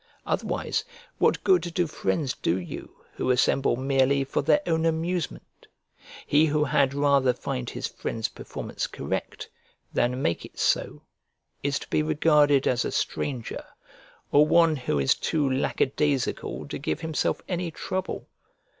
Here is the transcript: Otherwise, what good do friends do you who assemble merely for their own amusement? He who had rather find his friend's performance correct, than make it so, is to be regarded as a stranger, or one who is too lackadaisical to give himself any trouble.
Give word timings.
Otherwise, 0.25 0.83
what 1.19 1.43
good 1.43 1.61
do 1.75 1.85
friends 1.85 2.33
do 2.33 2.57
you 2.57 3.05
who 3.17 3.29
assemble 3.29 3.75
merely 3.75 4.23
for 4.23 4.41
their 4.41 4.59
own 4.65 4.83
amusement? 4.83 5.67
He 6.25 6.47
who 6.47 6.63
had 6.63 6.95
rather 6.95 7.35
find 7.35 7.69
his 7.69 7.85
friend's 7.87 8.27
performance 8.27 8.87
correct, 8.87 9.47
than 9.93 10.19
make 10.19 10.43
it 10.43 10.57
so, 10.57 11.03
is 11.61 11.77
to 11.77 11.87
be 11.89 12.01
regarded 12.01 12.65
as 12.67 12.83
a 12.83 12.91
stranger, 12.91 13.63
or 14.31 14.47
one 14.47 14.75
who 14.75 14.97
is 14.97 15.13
too 15.13 15.47
lackadaisical 15.47 16.67
to 16.69 16.79
give 16.79 17.01
himself 17.01 17.39
any 17.47 17.69
trouble. 17.69 18.27